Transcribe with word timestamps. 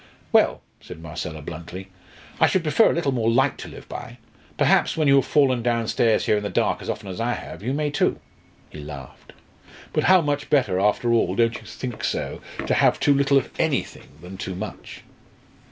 "Well," 0.31 0.61
said 0.79 0.99
Marcella, 0.99 1.43
bluntly, 1.43 1.89
"I 2.39 2.47
should 2.47 2.63
prefer 2.63 2.89
a 2.89 2.93
little 2.95 3.11
more 3.11 3.29
light 3.29 3.59
to 3.59 3.67
live 3.67 3.87
by. 3.87 4.17
Perhaps, 4.57 4.97
when 4.97 5.07
you 5.07 5.17
have 5.17 5.27
fallen 5.27 5.61
downstairs 5.61 6.25
here 6.25 6.37
in 6.37 6.41
the 6.41 6.49
dark 6.49 6.81
as 6.81 6.89
often 6.89 7.07
as 7.07 7.21
I 7.21 7.33
have, 7.33 7.61
you 7.61 7.71
may 7.71 7.91
too." 7.91 8.19
He 8.71 8.79
laughed. 8.79 9.33
"But 9.93 10.05
how 10.05 10.21
much 10.21 10.49
better, 10.49 10.79
after 10.79 11.13
all 11.13 11.35
don't 11.35 11.53
you 11.57 11.67
think 11.67 12.03
so? 12.03 12.41
to 12.65 12.73
have 12.73 12.99
too 12.99 13.13
little 13.13 13.37
of 13.37 13.51
anything 13.59 14.07
than 14.21 14.37
too 14.37 14.55
much!" 14.55 15.03